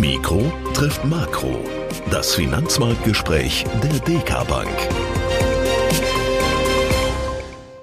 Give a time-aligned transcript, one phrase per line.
[0.00, 1.58] Mikro trifft Makro.
[2.10, 4.68] Das Finanzmarktgespräch der DK Bank.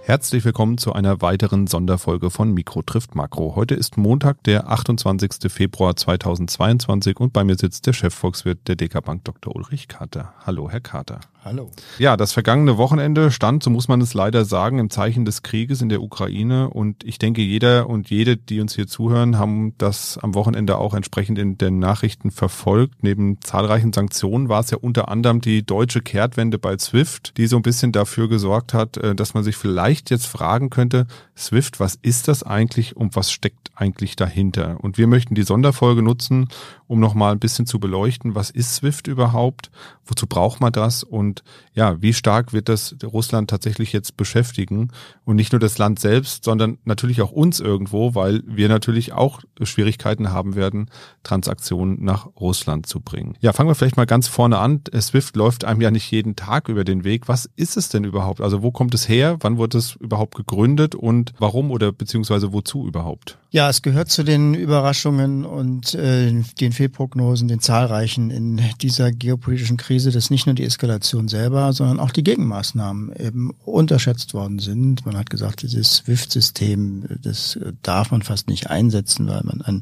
[0.01, 3.55] Herzlich willkommen zu einer weiteren Sonderfolge von Mikro trifft Makro.
[3.55, 5.51] Heute ist Montag, der 28.
[5.51, 9.55] Februar 2022 und bei mir sitzt der Chefvolkswirt der DK Bank, Dr.
[9.55, 10.33] Ulrich Kater.
[10.43, 11.19] Hallo, Herr Kater.
[11.41, 11.71] Hallo.
[11.99, 15.81] Ja, das vergangene Wochenende stand, so muss man es leider sagen, im Zeichen des Krieges
[15.81, 16.69] in der Ukraine.
[16.69, 20.93] Und ich denke, jeder und jede, die uns hier zuhören, haben das am Wochenende auch
[20.93, 23.03] entsprechend in den Nachrichten verfolgt.
[23.03, 27.55] Neben zahlreichen Sanktionen war es ja unter anderem die deutsche Kehrtwende bei SWIFT, die so
[27.55, 31.95] ein bisschen dafür gesorgt hat, äh, dass man sich vielleicht jetzt fragen könnte, SWIFT, was
[32.01, 34.77] ist das eigentlich und was steckt eigentlich dahinter?
[34.81, 36.49] Und wir möchten die Sonderfolge nutzen,
[36.89, 39.69] um nochmal ein bisschen zu beleuchten, was ist SWIFT überhaupt?
[40.05, 41.03] Wozu braucht man das?
[41.03, 41.43] Und
[41.75, 44.89] ja, wie stark wird das Russland tatsächlich jetzt beschäftigen?
[45.23, 49.41] Und nicht nur das Land selbst, sondern natürlich auch uns irgendwo, weil wir natürlich auch
[49.61, 50.89] Schwierigkeiten haben werden,
[51.21, 53.37] Transaktionen nach Russland zu bringen.
[53.39, 54.81] Ja, fangen wir vielleicht mal ganz vorne an.
[54.91, 57.27] SWIFT läuft einem ja nicht jeden Tag über den Weg.
[57.27, 58.41] Was ist es denn überhaupt?
[58.41, 59.37] Also wo kommt es her?
[59.41, 63.37] Wann wurde es überhaupt gegründet und warum oder beziehungsweise wozu überhaupt?
[63.51, 69.75] Ja, es gehört zu den Überraschungen und äh, den Fehlprognosen, den zahlreichen in dieser geopolitischen
[69.75, 75.05] Krise, dass nicht nur die Eskalation selber, sondern auch die Gegenmaßnahmen eben unterschätzt worden sind.
[75.05, 79.81] Man hat gesagt, dieses SWIFT-System, das darf man fast nicht einsetzen, weil man ein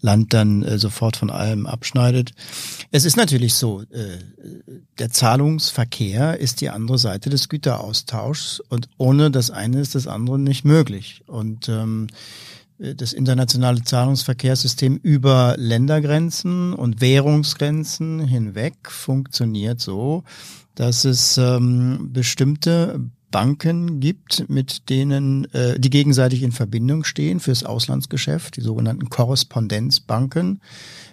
[0.00, 2.30] Land dann äh, sofort von allem abschneidet.
[2.92, 4.18] Es ist natürlich so, äh,
[5.00, 10.38] der Zahlungsverkehr ist die andere Seite des Güteraustauschs und ohne das eine ist das andere
[10.38, 11.24] nicht möglich.
[11.26, 12.06] Und ähm,
[12.78, 20.22] das internationale Zahlungsverkehrssystem über Ländergrenzen und Währungsgrenzen hinweg funktioniert so,
[20.76, 27.64] dass es ähm, bestimmte Banken gibt, mit denen äh, die gegenseitig in Verbindung stehen fürs
[27.64, 30.60] Auslandsgeschäft, die sogenannten Korrespondenzbanken,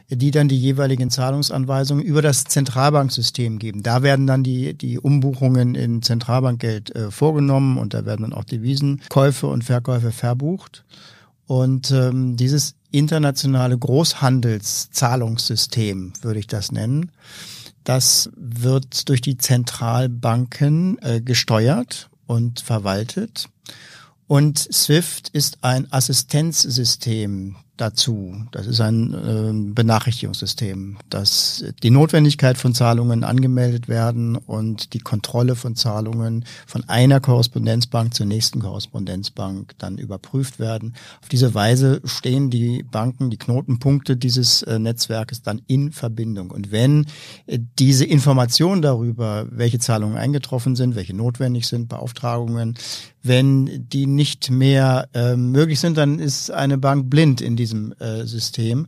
[0.09, 3.81] die dann die jeweiligen Zahlungsanweisungen über das Zentralbanksystem geben.
[3.81, 8.45] Da werden dann die die Umbuchungen in Zentralbankgeld äh, vorgenommen und da werden dann auch
[8.45, 10.85] Devisenkäufe und Verkäufe verbucht.
[11.47, 17.11] Und ähm, dieses internationale Großhandelszahlungssystem, würde ich das nennen,
[17.83, 23.47] das wird durch die Zentralbanken äh, gesteuert und verwaltet.
[24.27, 28.45] Und SWIFT ist ein Assistenzsystem dazu.
[28.51, 35.55] Das ist ein äh, Benachrichtigungssystem, dass die Notwendigkeit von Zahlungen angemeldet werden und die Kontrolle
[35.55, 40.93] von Zahlungen von einer Korrespondenzbank zur nächsten Korrespondenzbank dann überprüft werden.
[41.21, 46.51] Auf diese Weise stehen die Banken, die Knotenpunkte dieses äh, Netzwerkes dann in Verbindung.
[46.51, 47.05] Und wenn
[47.47, 52.75] äh, diese Information darüber, welche Zahlungen eingetroffen sind, welche notwendig sind, Beauftragungen,
[53.25, 58.25] wenn die nicht mehr äh, möglich sind, dann ist eine Bank blind in diesem äh,
[58.25, 58.87] System.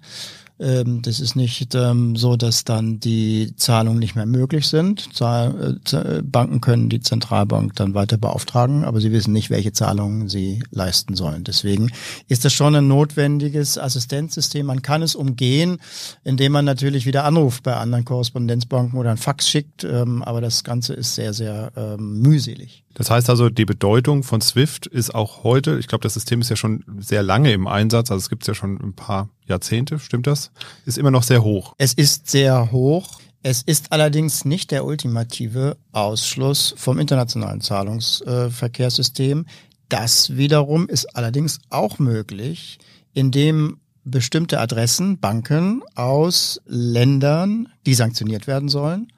[0.59, 5.13] Ähm, das ist nicht ähm, so, dass dann die Zahlungen nicht mehr möglich sind.
[5.13, 10.29] Zahl, äh, Banken können die Zentralbank dann weiter beauftragen, aber sie wissen nicht, welche Zahlungen
[10.29, 11.43] sie leisten sollen.
[11.43, 11.91] Deswegen
[12.27, 14.65] ist das schon ein notwendiges Assistenzsystem.
[14.65, 15.77] Man kann es umgehen,
[16.23, 20.63] indem man natürlich wieder anruft bei anderen Korrespondenzbanken oder ein Fax schickt, ähm, aber das
[20.63, 22.83] Ganze ist sehr, sehr ähm, mühselig.
[22.97, 26.49] Das heißt also, die Bedeutung von SWIFT ist auch heute, ich glaube, das System ist
[26.49, 29.99] ja schon sehr lange im Einsatz, also es gibt es ja schon ein paar Jahrzehnte,
[29.99, 30.49] stimmt das?
[30.83, 31.75] Ist immer noch sehr hoch.
[31.77, 33.19] Es ist sehr hoch.
[33.43, 39.45] Es ist allerdings nicht der ultimative Ausschluss vom internationalen Zahlungsverkehrssystem.
[39.89, 42.79] Das wiederum ist allerdings auch möglich,
[43.13, 49.11] indem bestimmte Adressen, Banken aus Ländern, die sanktioniert werden sollen,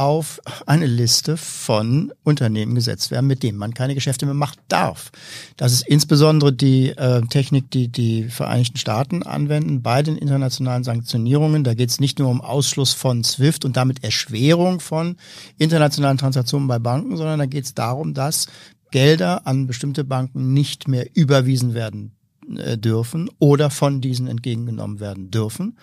[0.00, 5.12] auf eine Liste von Unternehmen gesetzt werden, mit denen man keine Geschäfte mehr machen darf.
[5.58, 11.64] Das ist insbesondere die äh, Technik, die die Vereinigten Staaten anwenden bei den internationalen Sanktionierungen.
[11.64, 15.16] Da geht es nicht nur um Ausschluss von SWIFT und damit Erschwerung von
[15.58, 18.46] internationalen Transaktionen bei Banken, sondern da geht es darum, dass
[18.90, 22.12] Gelder an bestimmte Banken nicht mehr überwiesen werden
[22.56, 25.76] äh, dürfen oder von diesen entgegengenommen werden dürfen.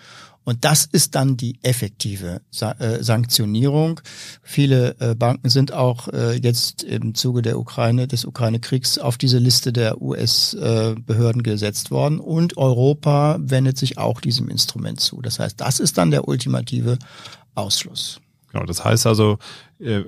[0.48, 4.00] Und das ist dann die effektive äh, Sanktionierung.
[4.40, 9.36] Viele äh, Banken sind auch äh, jetzt im Zuge der Ukraine, des Ukraine-Kriegs auf diese
[9.36, 12.18] Liste der US-Behörden gesetzt worden.
[12.18, 15.20] Und Europa wendet sich auch diesem Instrument zu.
[15.20, 16.98] Das heißt, das ist dann der ultimative
[17.54, 18.18] Ausschluss.
[18.50, 19.36] Genau, das heißt also,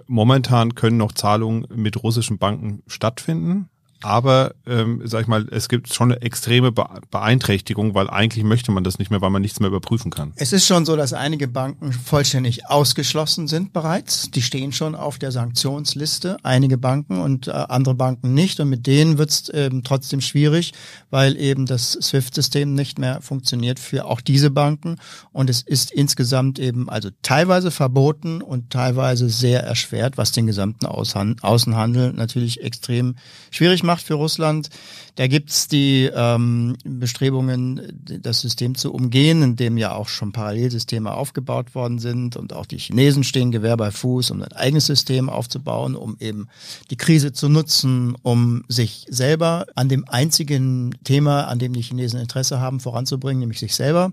[0.07, 3.69] momentan können noch Zahlungen mit russischen Banken stattfinden
[4.03, 8.83] aber ähm, sag ich mal, es gibt schon eine extreme Beeinträchtigung, weil eigentlich möchte man
[8.83, 10.33] das nicht mehr, weil man nichts mehr überprüfen kann.
[10.37, 14.31] Es ist schon so, dass einige Banken vollständig ausgeschlossen sind bereits.
[14.31, 18.59] Die stehen schon auf der Sanktionsliste, einige Banken und äh, andere Banken nicht.
[18.61, 20.73] Und mit denen wird es ähm, trotzdem schwierig,
[21.11, 24.97] weil eben das SWIFT-System nicht mehr funktioniert für auch diese Banken.
[25.33, 30.87] Und es ist insgesamt eben also teilweise verboten und teilweise sehr erschwert, was den gesamten
[30.87, 33.17] Außenhandel natürlich extrem
[33.51, 34.71] schwierig macht für Russland.
[35.17, 41.13] Da gibt's die ähm, Bestrebungen, das System zu umgehen, in dem ja auch schon Parallelsysteme
[41.13, 45.29] aufgebaut worden sind und auch die Chinesen stehen Gewehr bei Fuß, um ein eigenes System
[45.29, 46.49] aufzubauen, um eben
[46.91, 52.21] die Krise zu nutzen, um sich selber an dem einzigen Thema, an dem die Chinesen
[52.21, 54.13] Interesse haben, voranzubringen, nämlich sich selber.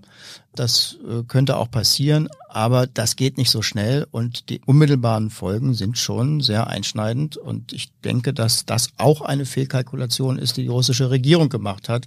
[0.58, 5.74] Das äh, könnte auch passieren, aber das geht nicht so schnell und die unmittelbaren Folgen
[5.74, 10.68] sind schon sehr einschneidend und ich denke, dass das auch eine Fehlkalkulation ist, die die
[10.68, 12.06] russische Regierung gemacht hat,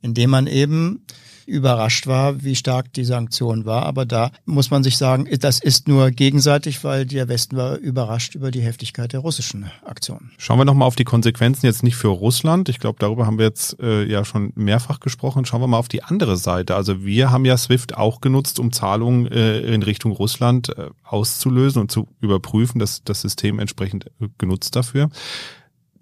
[0.00, 1.02] indem man eben
[1.48, 3.86] überrascht war, wie stark die Sanktion war.
[3.86, 8.34] Aber da muss man sich sagen, das ist nur gegenseitig, weil der Westen war überrascht
[8.34, 10.30] über die Heftigkeit der russischen Aktion.
[10.36, 12.68] Schauen wir nochmal auf die Konsequenzen jetzt nicht für Russland.
[12.68, 15.46] Ich glaube, darüber haben wir jetzt äh, ja schon mehrfach gesprochen.
[15.46, 16.74] Schauen wir mal auf die andere Seite.
[16.76, 21.80] Also wir haben ja SWIFT auch genutzt, um Zahlungen äh, in Richtung Russland äh, auszulösen
[21.80, 25.08] und zu überprüfen, dass das System entsprechend äh, genutzt dafür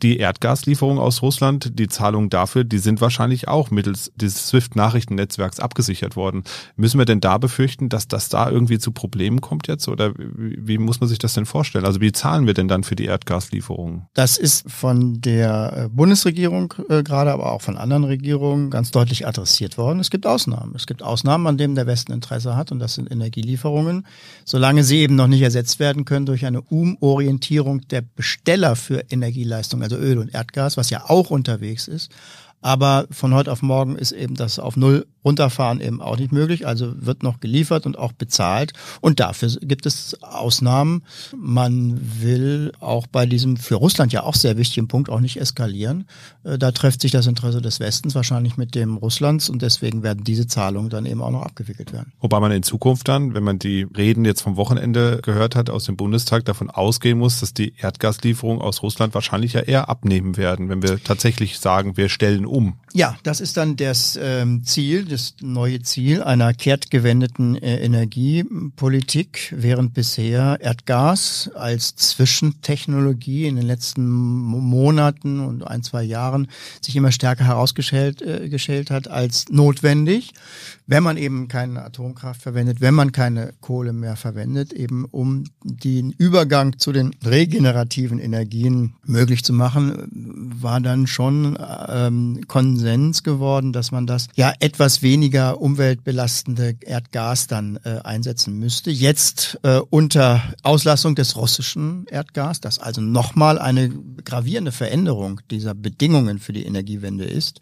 [0.03, 6.17] die Erdgaslieferung aus Russland, die Zahlungen dafür, die sind wahrscheinlich auch mittels des SWIFT-Nachrichtennetzwerks abgesichert
[6.17, 6.45] worden.
[6.77, 9.89] Müssen wir denn da befürchten, dass das da irgendwie zu Problemen kommt jetzt?
[9.89, 11.87] Oder wie, muss man sich das denn vorstellen?
[11.87, 14.07] Also wie zahlen wir denn dann für die Erdgaslieferungen?
[14.15, 19.27] Das ist von der äh, Bundesregierung äh, gerade, aber auch von anderen Regierungen ganz deutlich
[19.27, 20.01] adressiert worden.
[20.01, 20.75] Es gibt Ausnahmen.
[20.75, 24.07] Es gibt Ausnahmen, an denen der Westen Interesse hat und das sind Energielieferungen.
[24.45, 29.86] Solange sie eben noch nicht ersetzt werden können durch eine Umorientierung der Besteller für Energieleistungen
[29.87, 32.11] also Öl und Erdgas, was ja auch unterwegs ist.
[32.61, 36.67] Aber von heute auf morgen ist eben das auf Null runterfahren eben auch nicht möglich.
[36.67, 38.73] Also wird noch geliefert und auch bezahlt.
[39.01, 41.03] Und dafür gibt es Ausnahmen.
[41.37, 46.07] Man will auch bei diesem für Russland ja auch sehr wichtigen Punkt auch nicht eskalieren.
[46.45, 50.23] Äh, da trifft sich das Interesse des Westens wahrscheinlich mit dem Russlands und deswegen werden
[50.23, 52.13] diese Zahlungen dann eben auch noch abgewickelt werden.
[52.21, 55.85] Wobei man in Zukunft dann, wenn man die Reden jetzt vom Wochenende gehört hat aus
[55.85, 60.69] dem Bundestag, davon ausgehen muss, dass die Erdgaslieferungen aus Russland wahrscheinlich ja eher abnehmen werden,
[60.69, 62.47] wenn wir tatsächlich sagen, wir stellen.
[62.97, 69.93] Ja, das ist dann das ähm, Ziel, das neue Ziel einer kehrtgewendeten äh, Energiepolitik, während
[69.93, 76.49] bisher Erdgas als Zwischentechnologie in den letzten Monaten und ein, zwei Jahren
[76.81, 80.33] sich immer stärker herausgestellt äh, hat als notwendig,
[80.87, 86.13] wenn man eben keine Atomkraft verwendet, wenn man keine Kohle mehr verwendet, eben um den
[86.13, 90.09] Übergang zu den regenerativen Energien möglich zu machen,
[90.61, 97.79] war dann schon ähm, Konsens geworden, dass man das ja etwas weniger umweltbelastende Erdgas dann
[97.85, 98.91] äh, einsetzen müsste.
[98.91, 103.91] Jetzt äh, unter Auslassung des russischen Erdgas, das also nochmal eine
[104.25, 107.61] gravierende Veränderung dieser Bedingungen für die Energiewende ist.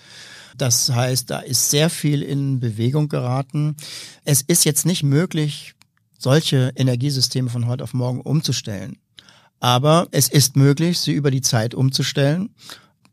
[0.56, 3.76] Das heißt, da ist sehr viel in Bewegung geraten.
[4.24, 5.74] Es ist jetzt nicht möglich,
[6.18, 8.98] solche Energiesysteme von heute auf morgen umzustellen.
[9.60, 12.50] Aber es ist möglich, sie über die Zeit umzustellen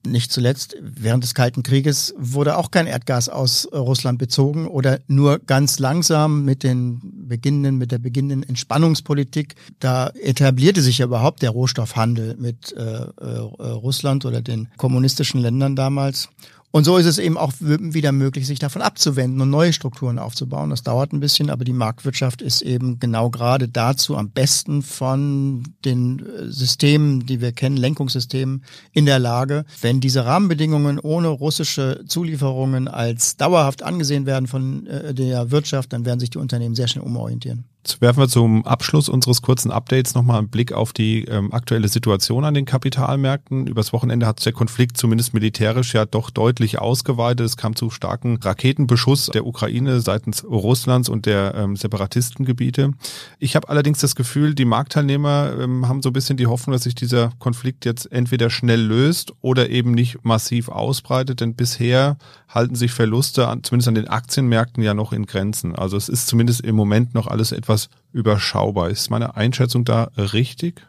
[0.05, 5.39] nicht zuletzt während des Kalten Krieges wurde auch kein Erdgas aus Russland bezogen oder nur
[5.39, 9.55] ganz langsam mit den beginnenden, mit der beginnenden Entspannungspolitik.
[9.79, 15.75] Da etablierte sich ja überhaupt der Rohstoffhandel mit äh, äh, Russland oder den kommunistischen Ländern
[15.75, 16.29] damals.
[16.71, 20.69] Und so ist es eben auch wieder möglich, sich davon abzuwenden und neue Strukturen aufzubauen.
[20.69, 25.63] Das dauert ein bisschen, aber die Marktwirtschaft ist eben genau gerade dazu am besten von
[25.83, 28.63] den äh, Systemen, die wir kennen, Lenkungssystemen,
[28.93, 35.13] in der Lage, wenn diese Rahmenbedingungen ohne russische Zulieferungen als dauerhaft angesehen werden von äh,
[35.13, 37.65] der Wirtschaft, dann werden sich die Unternehmen sehr schnell umorientieren.
[37.99, 42.45] Werfen wir zum Abschluss unseres kurzen Updates nochmal einen Blick auf die ähm, aktuelle Situation
[42.45, 43.65] an den Kapitalmärkten.
[43.65, 47.45] Übers Wochenende hat der Konflikt zumindest militärisch ja doch deutlich ausgeweitet.
[47.45, 52.91] Es kam zu starken Raketenbeschuss der Ukraine seitens Russlands und der ähm, Separatistengebiete.
[53.39, 56.83] Ich habe allerdings das Gefühl, die Marktteilnehmer ähm, haben so ein bisschen die Hoffnung, dass
[56.83, 62.75] sich dieser Konflikt jetzt entweder schnell löst oder eben nicht massiv ausbreitet, denn bisher halten
[62.75, 65.75] sich Verluste an, zumindest an den Aktienmärkten ja noch in Grenzen.
[65.75, 68.89] Also es ist zumindest im Moment noch alles etwas etwas überschaubar.
[68.89, 70.81] Ist meine Einschätzung da richtig?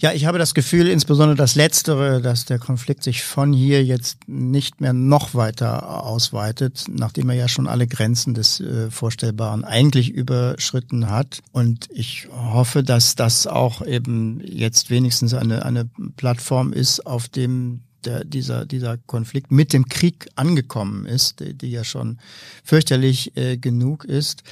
[0.00, 4.26] Ja, ich habe das Gefühl, insbesondere das Letztere, dass der Konflikt sich von hier jetzt
[4.26, 10.10] nicht mehr noch weiter ausweitet, nachdem er ja schon alle Grenzen des äh, Vorstellbaren eigentlich
[10.10, 11.40] überschritten hat.
[11.52, 17.82] Und ich hoffe, dass das auch eben jetzt wenigstens eine, eine Plattform ist, auf dem
[18.04, 22.18] der, dieser, dieser Konflikt mit dem Krieg angekommen ist, die, die ja schon
[22.64, 24.42] fürchterlich äh, genug ist.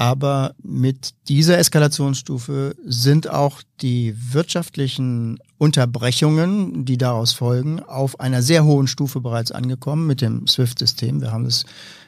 [0.00, 8.64] Aber mit dieser Eskalationsstufe sind auch die wirtschaftlichen Unterbrechungen, die daraus folgen, auf einer sehr
[8.64, 11.20] hohen Stufe bereits angekommen mit dem SWIFT-System.
[11.20, 11.66] Wir haben es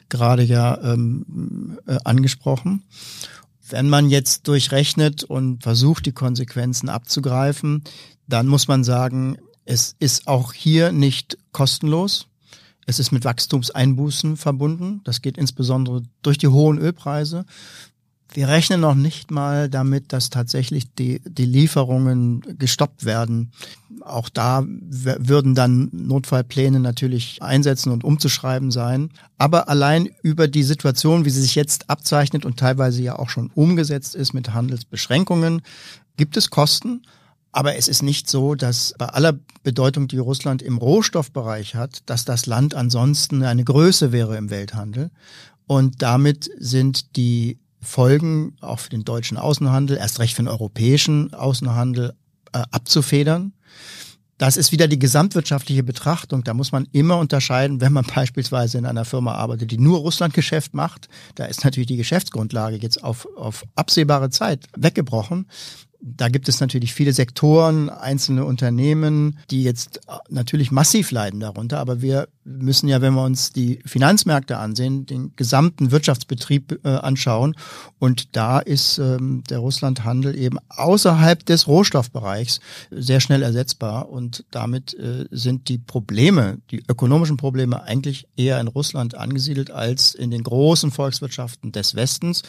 [0.08, 2.82] gerade ja ähm, äh, angesprochen.
[3.68, 7.84] Wenn man jetzt durchrechnet und versucht, die Konsequenzen abzugreifen,
[8.26, 12.26] dann muss man sagen, es ist auch hier nicht kostenlos.
[12.86, 15.00] Es ist mit Wachstumseinbußen verbunden.
[15.04, 17.44] Das geht insbesondere durch die hohen Ölpreise.
[18.34, 23.52] Wir rechnen noch nicht mal damit, dass tatsächlich die, die Lieferungen gestoppt werden.
[24.00, 29.10] Auch da würden dann Notfallpläne natürlich einsetzen und umzuschreiben sein.
[29.36, 33.50] Aber allein über die Situation, wie sie sich jetzt abzeichnet und teilweise ja auch schon
[33.54, 35.60] umgesetzt ist mit Handelsbeschränkungen,
[36.16, 37.02] gibt es Kosten.
[37.52, 42.24] Aber es ist nicht so, dass bei aller Bedeutung, die Russland im Rohstoffbereich hat, dass
[42.24, 45.10] das Land ansonsten eine Größe wäre im Welthandel.
[45.66, 51.34] Und damit sind die Folgen auch für den deutschen Außenhandel, erst recht für den europäischen
[51.34, 52.14] Außenhandel
[52.52, 53.52] äh, abzufedern.
[54.38, 56.42] Das ist wieder die gesamtwirtschaftliche Betrachtung.
[56.42, 60.74] Da muss man immer unterscheiden, wenn man beispielsweise in einer Firma arbeitet, die nur Russlandgeschäft
[60.74, 61.08] macht.
[61.34, 65.46] Da ist natürlich die Geschäftsgrundlage jetzt auf, auf absehbare Zeit weggebrochen.
[66.04, 71.78] Da gibt es natürlich viele Sektoren, einzelne Unternehmen, die jetzt natürlich massiv leiden darunter.
[71.78, 77.54] Aber wir müssen ja, wenn wir uns die Finanzmärkte ansehen, den gesamten Wirtschaftsbetrieb äh, anschauen.
[78.00, 82.58] Und da ist ähm, der Russlandhandel eben außerhalb des Rohstoffbereichs
[82.90, 84.08] sehr schnell ersetzbar.
[84.08, 90.16] Und damit äh, sind die Probleme, die ökonomischen Probleme eigentlich eher in Russland angesiedelt als
[90.16, 92.42] in den großen Volkswirtschaften des Westens.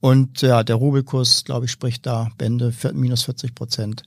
[0.00, 4.02] Und ja, der Rubelkurs, glaube ich, spricht da Bände für minus 40 Prozent.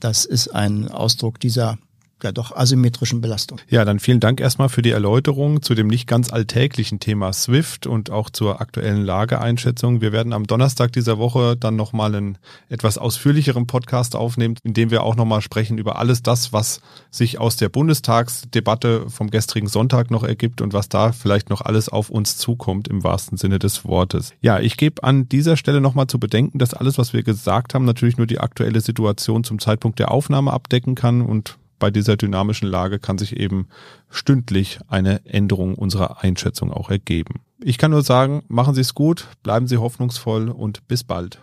[0.00, 1.78] Das ist ein Ausdruck dieser
[2.22, 3.60] ja doch asymmetrischen Belastung.
[3.68, 7.86] Ja, dann vielen Dank erstmal für die Erläuterung zu dem nicht ganz alltäglichen Thema SWIFT
[7.86, 10.00] und auch zur aktuellen Lageeinschätzung.
[10.00, 14.90] Wir werden am Donnerstag dieser Woche dann nochmal einen etwas ausführlicheren Podcast aufnehmen, in dem
[14.90, 16.80] wir auch nochmal sprechen über alles das, was
[17.10, 21.88] sich aus der Bundestagsdebatte vom gestrigen Sonntag noch ergibt und was da vielleicht noch alles
[21.88, 24.32] auf uns zukommt im wahrsten Sinne des Wortes.
[24.40, 27.84] Ja, ich gebe an dieser Stelle nochmal zu bedenken, dass alles, was wir gesagt haben,
[27.84, 32.68] natürlich nur die aktuelle Situation zum Zeitpunkt der Aufnahme abdecken kann und bei dieser dynamischen
[32.68, 33.68] Lage kann sich eben
[34.10, 37.40] stündlich eine Änderung unserer Einschätzung auch ergeben.
[37.62, 41.40] Ich kann nur sagen, machen Sie es gut, bleiben Sie hoffnungsvoll und bis bald.